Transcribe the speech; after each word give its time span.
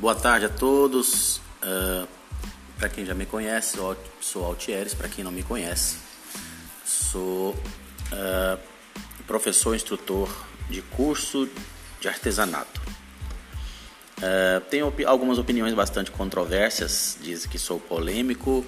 Boa 0.00 0.14
tarde 0.14 0.46
a 0.46 0.48
todos. 0.48 1.42
Uh, 1.62 2.08
para 2.78 2.88
quem 2.88 3.04
já 3.04 3.12
me 3.12 3.26
conhece, 3.26 3.76
sou 4.18 4.46
Altieres. 4.46 4.94
Para 4.94 5.10
quem 5.10 5.22
não 5.22 5.30
me 5.30 5.42
conhece, 5.42 5.98
sou 6.86 7.50
uh, 7.50 8.58
professor 9.26 9.76
instrutor 9.76 10.34
de 10.70 10.80
curso 10.80 11.46
de 12.00 12.08
artesanato. 12.08 12.80
Uh, 14.16 14.62
tenho 14.70 14.88
op 14.88 15.04
algumas 15.04 15.36
opiniões 15.36 15.74
bastante 15.74 16.10
controversas. 16.10 17.18
Dizem 17.20 17.50
que 17.50 17.58
sou 17.58 17.78
polêmico, 17.78 18.64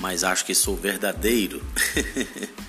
mas 0.00 0.24
acho 0.24 0.44
que 0.44 0.56
sou 0.56 0.74
verdadeiro. 0.74 1.62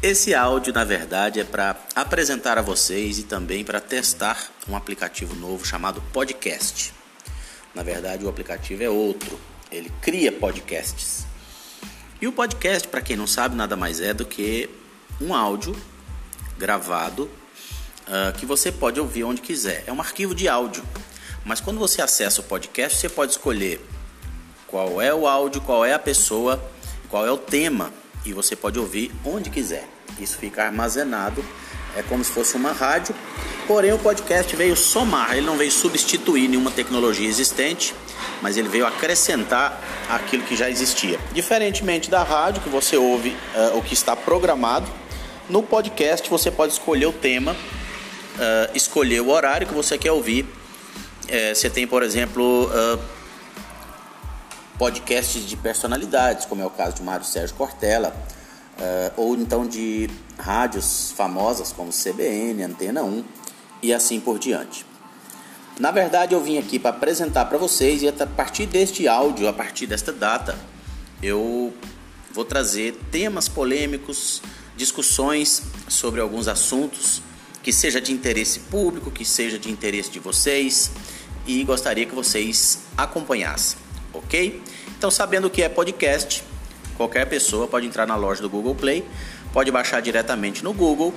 Esse 0.00 0.32
áudio, 0.32 0.72
na 0.72 0.84
verdade, 0.84 1.40
é 1.40 1.44
para 1.44 1.74
apresentar 1.92 2.56
a 2.56 2.62
vocês 2.62 3.18
e 3.18 3.24
também 3.24 3.64
para 3.64 3.80
testar 3.80 4.48
um 4.68 4.76
aplicativo 4.76 5.34
novo 5.34 5.66
chamado 5.66 6.00
Podcast. 6.12 6.94
Na 7.74 7.82
verdade, 7.82 8.24
o 8.24 8.28
aplicativo 8.28 8.80
é 8.84 8.88
outro, 8.88 9.40
ele 9.72 9.90
cria 10.00 10.30
podcasts. 10.30 11.26
E 12.20 12.28
o 12.28 12.32
podcast, 12.32 12.86
para 12.86 13.00
quem 13.00 13.16
não 13.16 13.26
sabe, 13.26 13.56
nada 13.56 13.74
mais 13.74 14.00
é 14.00 14.14
do 14.14 14.24
que 14.24 14.70
um 15.20 15.34
áudio 15.34 15.74
gravado 16.56 17.24
uh, 18.06 18.32
que 18.38 18.46
você 18.46 18.70
pode 18.70 19.00
ouvir 19.00 19.24
onde 19.24 19.40
quiser. 19.40 19.82
É 19.84 19.92
um 19.92 20.00
arquivo 20.00 20.32
de 20.32 20.46
áudio. 20.46 20.84
Mas 21.44 21.60
quando 21.60 21.80
você 21.80 22.00
acessa 22.00 22.40
o 22.40 22.44
podcast, 22.44 23.00
você 23.00 23.08
pode 23.08 23.32
escolher 23.32 23.84
qual 24.68 25.02
é 25.02 25.12
o 25.12 25.26
áudio, 25.26 25.60
qual 25.60 25.84
é 25.84 25.92
a 25.92 25.98
pessoa, 25.98 26.62
qual 27.08 27.26
é 27.26 27.32
o 27.32 27.36
tema 27.36 27.92
e 28.28 28.32
você 28.32 28.54
pode 28.54 28.78
ouvir 28.78 29.10
onde 29.24 29.48
quiser. 29.48 29.88
Isso 30.20 30.36
fica 30.36 30.64
armazenado, 30.64 31.44
é 31.96 32.02
como 32.02 32.22
se 32.22 32.30
fosse 32.30 32.56
uma 32.56 32.72
rádio. 32.72 33.14
Porém, 33.66 33.92
o 33.92 33.98
podcast 33.98 34.54
veio 34.54 34.76
somar, 34.76 35.36
ele 35.36 35.46
não 35.46 35.56
veio 35.56 35.70
substituir 35.70 36.48
nenhuma 36.48 36.70
tecnologia 36.70 37.28
existente, 37.28 37.94
mas 38.42 38.56
ele 38.56 38.68
veio 38.68 38.86
acrescentar 38.86 39.80
aquilo 40.08 40.42
que 40.44 40.56
já 40.56 40.68
existia. 40.70 41.18
Diferentemente 41.32 42.10
da 42.10 42.22
rádio, 42.22 42.62
que 42.62 42.68
você 42.68 42.96
ouve 42.96 43.30
uh, 43.30 43.78
o 43.78 43.82
que 43.82 43.94
está 43.94 44.14
programado, 44.14 44.86
no 45.48 45.62
podcast 45.62 46.28
você 46.28 46.50
pode 46.50 46.74
escolher 46.74 47.06
o 47.06 47.12
tema, 47.12 47.52
uh, 47.52 48.76
escolher 48.76 49.20
o 49.20 49.30
horário 49.30 49.66
que 49.66 49.74
você 49.74 49.96
quer 49.96 50.12
ouvir. 50.12 50.42
Uh, 50.44 51.54
você 51.54 51.68
tem, 51.68 51.86
por 51.86 52.02
exemplo, 52.02 52.70
podcasts 54.78 55.44
de 55.44 55.56
personalidades, 55.56 56.46
como 56.46 56.62
é 56.62 56.64
o 56.66 56.70
caso 56.70 56.96
de 56.96 57.02
Mário 57.02 57.26
Sérgio 57.26 57.56
Cortella, 57.56 58.14
uh, 58.78 59.12
ou 59.20 59.34
então 59.34 59.66
de 59.66 60.08
rádios 60.38 61.12
famosas 61.16 61.72
como 61.72 61.90
CBN, 61.90 62.62
Antena 62.62 63.02
1 63.02 63.24
e 63.82 63.92
assim 63.92 64.20
por 64.20 64.38
diante. 64.38 64.86
Na 65.80 65.90
verdade, 65.90 66.34
eu 66.34 66.40
vim 66.40 66.58
aqui 66.58 66.78
para 66.78 66.90
apresentar 66.90 67.44
para 67.46 67.58
vocês 67.58 68.02
e 68.02 68.08
a 68.08 68.12
partir 68.26 68.66
deste 68.66 69.06
áudio, 69.08 69.48
a 69.48 69.52
partir 69.52 69.86
desta 69.86 70.12
data, 70.12 70.56
eu 71.22 71.72
vou 72.32 72.44
trazer 72.44 72.98
temas 73.10 73.48
polêmicos, 73.48 74.42
discussões 74.76 75.62
sobre 75.88 76.20
alguns 76.20 76.46
assuntos 76.46 77.20
que 77.62 77.72
seja 77.72 78.00
de 78.00 78.12
interesse 78.12 78.60
público, 78.60 79.10
que 79.10 79.24
seja 79.24 79.58
de 79.58 79.70
interesse 79.70 80.10
de 80.10 80.20
vocês 80.20 80.90
e 81.46 81.62
gostaria 81.64 82.06
que 82.06 82.14
vocês 82.14 82.80
acompanhassem 82.96 83.87
ok? 84.12 84.62
Então, 84.96 85.10
sabendo 85.10 85.46
o 85.46 85.50
que 85.50 85.62
é 85.62 85.68
podcast, 85.68 86.42
qualquer 86.96 87.26
pessoa 87.26 87.66
pode 87.68 87.86
entrar 87.86 88.06
na 88.06 88.16
loja 88.16 88.42
do 88.42 88.50
Google 88.50 88.74
Play, 88.74 89.04
pode 89.52 89.70
baixar 89.70 90.00
diretamente 90.00 90.62
no 90.62 90.72
Google 90.72 91.14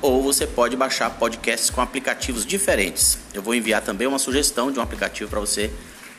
ou 0.00 0.22
você 0.22 0.46
pode 0.46 0.76
baixar 0.76 1.10
podcasts 1.10 1.70
com 1.70 1.80
aplicativos 1.80 2.44
diferentes. 2.44 3.18
Eu 3.32 3.40
vou 3.40 3.54
enviar 3.54 3.80
também 3.82 4.06
uma 4.06 4.18
sugestão 4.18 4.70
de 4.70 4.78
um 4.78 4.82
aplicativo 4.82 5.30
para 5.30 5.38
você 5.38 5.70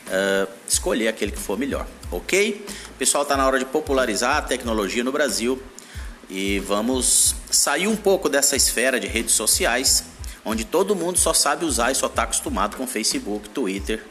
uh, 0.07 0.49
escolher 0.67 1.09
aquele 1.09 1.31
que 1.31 1.39
for 1.39 1.57
melhor, 1.57 1.85
ok? 2.09 2.65
Pessoal, 2.97 3.23
está 3.23 3.35
na 3.35 3.45
hora 3.45 3.59
de 3.59 3.65
popularizar 3.65 4.37
a 4.37 4.41
tecnologia 4.41 5.03
no 5.03 5.11
Brasil 5.11 5.61
e 6.29 6.59
vamos 6.59 7.35
sair 7.51 7.87
um 7.87 7.95
pouco 7.95 8.29
dessa 8.29 8.55
esfera 8.55 8.99
de 8.99 9.07
redes 9.07 9.33
sociais, 9.33 10.05
onde 10.45 10.63
todo 10.63 10.95
mundo 10.95 11.19
só 11.19 11.33
sabe 11.33 11.65
usar 11.65 11.91
e 11.91 11.95
só 11.95 12.07
está 12.07 12.23
acostumado 12.23 12.77
com 12.77 12.87
Facebook, 12.87 13.49
Twitter, 13.49 14.01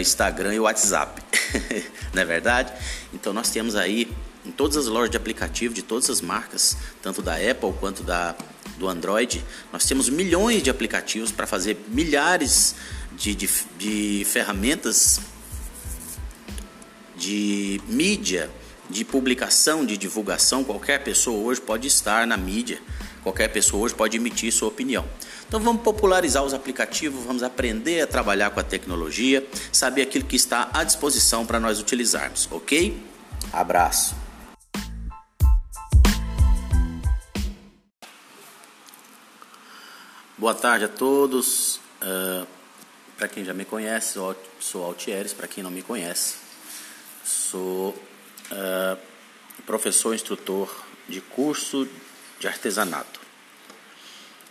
Instagram 0.00 0.54
e 0.54 0.60
WhatsApp. 0.60 1.23
não 2.12 2.22
é 2.22 2.24
verdade? 2.24 2.72
Então 3.12 3.32
nós 3.32 3.50
temos 3.50 3.76
aí 3.76 4.10
em 4.44 4.50
todas 4.50 4.76
as 4.76 4.86
lojas 4.86 5.10
de 5.10 5.16
aplicativo 5.16 5.72
de 5.72 5.82
todas 5.82 6.10
as 6.10 6.20
marcas, 6.20 6.76
tanto 7.02 7.22
da 7.22 7.34
Apple 7.34 7.72
quanto 7.80 8.02
da, 8.02 8.36
do 8.78 8.88
Android, 8.88 9.42
nós 9.72 9.86
temos 9.86 10.08
milhões 10.08 10.62
de 10.62 10.70
aplicativos 10.70 11.32
para 11.32 11.46
fazer 11.46 11.78
milhares 11.88 12.74
de, 13.16 13.34
de, 13.34 13.48
de 13.78 14.24
ferramentas 14.26 15.20
de 17.16 17.80
mídia, 17.88 18.50
de 18.94 19.04
publicação, 19.04 19.84
de 19.84 19.96
divulgação. 19.96 20.62
Qualquer 20.62 21.02
pessoa 21.02 21.36
hoje 21.44 21.60
pode 21.60 21.88
estar 21.88 22.24
na 22.28 22.36
mídia, 22.36 22.80
qualquer 23.24 23.48
pessoa 23.48 23.82
hoje 23.82 23.92
pode 23.92 24.16
emitir 24.16 24.52
sua 24.52 24.68
opinião. 24.68 25.04
Então 25.48 25.58
vamos 25.58 25.82
popularizar 25.82 26.44
os 26.44 26.54
aplicativos, 26.54 27.24
vamos 27.24 27.42
aprender 27.42 28.02
a 28.02 28.06
trabalhar 28.06 28.50
com 28.50 28.60
a 28.60 28.62
tecnologia, 28.62 29.44
saber 29.72 30.02
aquilo 30.02 30.24
que 30.24 30.36
está 30.36 30.70
à 30.72 30.84
disposição 30.84 31.44
para 31.44 31.58
nós 31.58 31.80
utilizarmos, 31.80 32.48
ok? 32.52 32.96
Abraço. 33.52 34.14
Boa 40.38 40.54
tarde 40.54 40.84
a 40.84 40.88
todos. 40.88 41.80
Uh, 42.00 42.46
para 43.18 43.26
quem 43.26 43.44
já 43.44 43.52
me 43.52 43.64
conhece, 43.64 44.12
sou, 44.12 44.36
sou 44.60 44.84
Altieres. 44.84 45.32
Para 45.32 45.48
quem 45.48 45.64
não 45.64 45.70
me 45.70 45.82
conhece, 45.82 46.36
sou 47.24 47.94
uh, 48.50 48.98
professor 49.66 50.14
instrutor 50.14 50.84
de 51.08 51.20
curso 51.20 51.88
de 52.38 52.48
artesanato. 52.48 53.20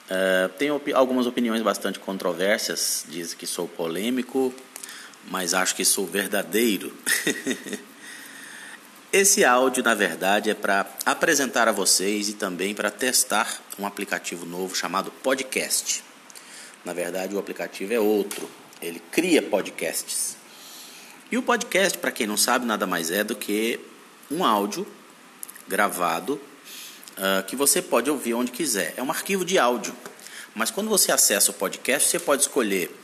Uh, 0.06 0.50
tenho 0.58 0.76
op 0.76 0.94
algumas 0.94 1.26
opiniões 1.26 1.62
bastante 1.62 2.00
controversas, 2.00 3.06
dizem 3.08 3.38
que 3.38 3.48
sou 3.48 3.68
polêmico, 3.68 4.54
mas 5.30 5.54
acho 5.54 5.76
que 5.76 5.86
sou 5.86 6.06
verdadeiro. 6.06 6.94
Esse 9.12 9.46
áudio, 9.46 9.84
na 9.84 9.94
verdade, 9.94 10.50
é 10.50 10.56
para 10.56 10.88
apresentar 11.06 11.68
a 11.68 11.72
vocês 11.72 12.30
e 12.30 12.34
também 12.34 12.74
para 12.74 12.90
testar 12.90 13.62
um 13.78 13.86
aplicativo 13.86 14.46
novo 14.46 14.76
chamado 14.76 15.12
Podcast. 15.12 16.04
Na 16.84 16.94
verdade, 16.94 17.36
o 17.36 17.40
aplicativo 17.40 17.94
é 17.94 18.00
outro, 18.00 18.50
ele 18.82 19.00
cria 19.12 19.42
podcasts. 19.42 20.36
E 21.32 21.38
o 21.38 21.42
podcast, 21.42 21.98
para 21.98 22.12
quem 22.12 22.28
não 22.28 22.38
sabe, 22.38 22.66
nada 22.66 22.86
mais 22.86 23.10
é 23.12 23.24
do 23.24 23.36
que 23.36 23.80
um 24.30 24.44
áudio 24.44 24.86
gravado 25.68 26.40
uh, 27.18 27.44
que 27.48 27.56
você 27.56 27.82
pode 27.82 28.10
ouvir 28.10 28.34
onde 28.34 28.52
quiser. 28.52 28.94
É 28.98 29.04
um 29.04 29.10
arquivo 29.10 29.44
de 29.44 29.58
áudio. 29.58 29.94
Mas 30.56 30.70
quando 30.70 30.90
você 30.90 31.12
acessa 31.12 31.52
o 31.52 31.54
podcast, 31.54 32.10
você 32.10 32.20
pode 32.20 32.44
escolher 32.44 32.96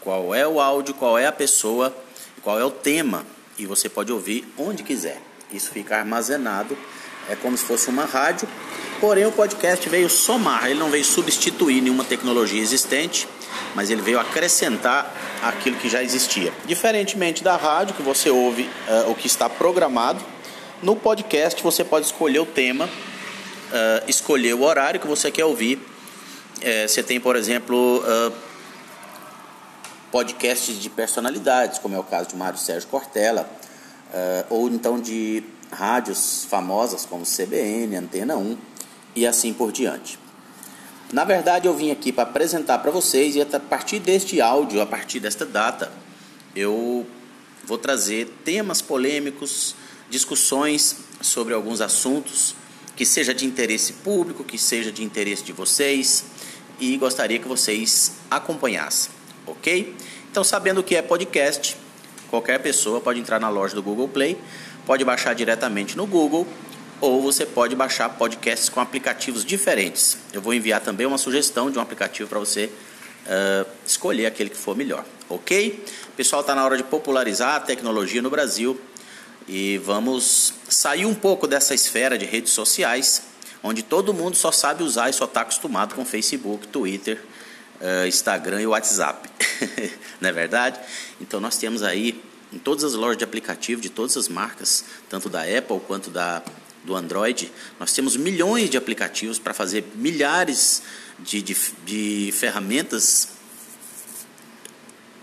qual 0.00 0.34
é 0.34 0.46
o 0.46 0.60
áudio, 0.60 0.94
qual 0.94 1.18
é 1.18 1.26
a 1.26 1.32
pessoa, 1.32 1.96
qual 2.42 2.60
é 2.60 2.64
o 2.64 2.70
tema 2.70 3.24
e 3.58 3.66
você 3.66 3.88
pode 3.88 4.12
ouvir 4.12 4.46
onde 4.56 4.82
quiser. 4.82 5.20
Isso 5.50 5.70
fica 5.70 5.96
armazenado, 5.96 6.76
é 7.28 7.36
como 7.36 7.56
se 7.56 7.64
fosse 7.64 7.88
uma 7.88 8.04
rádio. 8.04 8.48
Porém, 9.00 9.26
o 9.26 9.32
podcast 9.32 9.88
veio 9.88 10.08
somar, 10.08 10.66
ele 10.66 10.78
não 10.78 10.90
veio 10.90 11.04
substituir 11.04 11.82
nenhuma 11.82 12.04
tecnologia 12.04 12.60
existente, 12.60 13.28
mas 13.74 13.90
ele 13.90 14.00
veio 14.00 14.18
acrescentar 14.18 15.14
aquilo 15.42 15.76
que 15.76 15.88
já 15.88 16.02
existia. 16.02 16.52
Diferentemente 16.64 17.44
da 17.44 17.56
rádio, 17.56 17.94
que 17.94 18.02
você 18.02 18.30
ouve 18.30 18.62
uh, 18.88 19.10
o 19.10 19.14
que 19.14 19.26
está 19.26 19.48
programado, 19.48 20.24
no 20.82 20.96
podcast 20.96 21.62
você 21.62 21.84
pode 21.84 22.06
escolher 22.06 22.38
o 22.38 22.46
tema 22.46 22.88
uh, 23.66 24.08
escolher 24.08 24.54
o 24.54 24.62
horário 24.62 25.00
que 25.00 25.06
você 25.06 25.30
quer 25.30 25.44
ouvir. 25.44 25.80
É, 26.60 26.86
você 26.86 27.02
tem, 27.02 27.20
por 27.20 27.36
exemplo, 27.36 27.98
uh, 27.98 28.32
podcasts 30.10 30.80
de 30.80 30.88
personalidades, 30.88 31.78
como 31.78 31.94
é 31.94 31.98
o 31.98 32.02
caso 32.02 32.28
de 32.28 32.36
Mário 32.36 32.58
Sérgio 32.58 32.88
Cortella, 32.88 33.48
uh, 34.08 34.46
ou 34.48 34.68
então 34.68 34.98
de 34.98 35.42
rádios 35.70 36.46
famosas 36.48 37.04
como 37.04 37.24
CBN, 37.24 37.96
Antena 37.96 38.36
1 38.36 38.56
e 39.14 39.26
assim 39.26 39.52
por 39.52 39.72
diante. 39.72 40.18
Na 41.12 41.24
verdade, 41.24 41.68
eu 41.68 41.74
vim 41.74 41.90
aqui 41.90 42.12
para 42.12 42.24
apresentar 42.24 42.78
para 42.78 42.90
vocês 42.90 43.36
e 43.36 43.40
a 43.40 43.60
partir 43.60 44.00
deste 44.00 44.40
áudio, 44.40 44.80
a 44.80 44.86
partir 44.86 45.20
desta 45.20 45.46
data, 45.46 45.92
eu 46.54 47.06
vou 47.64 47.78
trazer 47.78 48.26
temas 48.44 48.82
polêmicos, 48.82 49.76
discussões 50.10 50.96
sobre 51.20 51.54
alguns 51.54 51.80
assuntos 51.80 52.54
que 52.96 53.04
seja 53.04 53.34
de 53.34 53.44
interesse 53.44 53.92
público, 53.92 54.42
que 54.42 54.58
seja 54.58 54.90
de 54.90 55.04
interesse 55.04 55.44
de 55.44 55.52
vocês 55.52 56.24
e 56.80 56.96
gostaria 56.96 57.38
que 57.38 57.46
vocês 57.46 58.12
acompanhassem, 58.30 59.10
ok? 59.46 59.94
Então, 60.30 60.42
sabendo 60.42 60.80
o 60.80 60.82
que 60.82 60.96
é 60.96 61.02
podcast, 61.02 61.76
qualquer 62.28 62.60
pessoa 62.60 63.00
pode 63.00 63.20
entrar 63.20 63.38
na 63.38 63.48
loja 63.48 63.74
do 63.74 63.82
Google 63.82 64.08
Play, 64.08 64.38
pode 64.86 65.04
baixar 65.04 65.34
diretamente 65.34 65.96
no 65.96 66.06
Google 66.06 66.46
ou 67.00 67.20
você 67.20 67.44
pode 67.44 67.74
baixar 67.74 68.08
podcasts 68.10 68.68
com 68.68 68.80
aplicativos 68.80 69.44
diferentes. 69.44 70.16
Eu 70.32 70.40
vou 70.40 70.54
enviar 70.54 70.80
também 70.80 71.06
uma 71.06 71.18
sugestão 71.18 71.70
de 71.70 71.78
um 71.78 71.82
aplicativo 71.82 72.28
para 72.28 72.38
você 72.38 72.70
uh, 73.26 73.68
escolher 73.84 74.26
aquele 74.26 74.48
que 74.48 74.56
for 74.56 74.76
melhor, 74.76 75.04
ok? 75.28 75.84
Pessoal, 76.16 76.40
está 76.40 76.54
na 76.54 76.64
hora 76.64 76.76
de 76.76 76.84
popularizar 76.84 77.56
a 77.56 77.60
tecnologia 77.60 78.22
no 78.22 78.30
Brasil 78.30 78.80
e 79.46 79.76
vamos 79.78 80.54
sair 80.68 81.04
um 81.04 81.14
pouco 81.14 81.46
dessa 81.46 81.74
esfera 81.74 82.16
de 82.16 82.24
redes 82.24 82.52
sociais, 82.52 83.22
onde 83.62 83.82
todo 83.82 84.14
mundo 84.14 84.36
só 84.36 84.50
sabe 84.50 84.82
usar 84.82 85.10
e 85.10 85.12
só 85.12 85.24
está 85.24 85.42
acostumado 85.42 85.94
com 85.94 86.04
Facebook, 86.04 86.68
Twitter, 86.68 87.22
uh, 87.80 88.06
Instagram 88.06 88.62
e 88.62 88.66
WhatsApp. 88.66 89.28
Não 90.20 90.30
é 90.30 90.32
verdade? 90.32 90.80
Então 91.20 91.40
nós 91.40 91.56
temos 91.58 91.82
aí 91.82 92.22
em 92.52 92.58
todas 92.58 92.84
as 92.84 92.94
lojas 92.94 93.16
de 93.16 93.24
aplicativo 93.24 93.80
de 93.80 93.90
todas 93.90 94.16
as 94.16 94.28
marcas, 94.28 94.84
tanto 95.08 95.28
da 95.28 95.42
Apple 95.42 95.80
quanto 95.86 96.10
da 96.10 96.42
do 96.86 96.94
Android, 96.94 97.52
nós 97.80 97.92
temos 97.92 98.16
milhões 98.16 98.70
de 98.70 98.76
aplicativos 98.76 99.40
para 99.40 99.52
fazer 99.52 99.84
milhares 99.96 100.82
de, 101.18 101.42
de, 101.42 101.56
de 101.84 102.32
ferramentas 102.32 103.30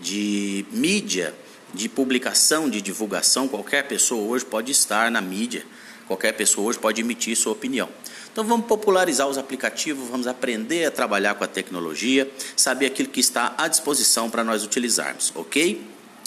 de 0.02 0.66
mídia, 0.70 1.34
de 1.74 1.88
publicação, 1.88 2.70
de 2.70 2.82
divulgação. 2.82 3.48
Qualquer 3.48 3.88
pessoa 3.88 4.22
hoje 4.22 4.44
pode 4.44 4.72
estar 4.72 5.10
na 5.10 5.22
mídia, 5.22 5.66
qualquer 6.06 6.34
pessoa 6.34 6.68
hoje 6.68 6.78
pode 6.78 7.00
emitir 7.00 7.36
sua 7.38 7.54
opinião. 7.54 7.90
Então 8.32 8.44
vamos 8.44 8.66
popularizar 8.68 9.28
os 9.28 9.38
aplicativos, 9.38 10.10
vamos 10.10 10.28
aprender 10.28 10.86
a 10.86 10.92
trabalhar 10.92 11.36
com 11.36 11.44
a 11.44 11.48
tecnologia, 11.48 12.30
saber 12.58 12.88
aquilo 12.88 13.08
que 13.08 13.20
está 13.20 13.56
à 13.58 13.68
disposição 13.68 14.30
para 14.30 14.44
nós 14.44 14.64
utilizarmos, 14.64 15.32
ok? 15.36 15.82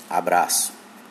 Abraço. 0.08 0.75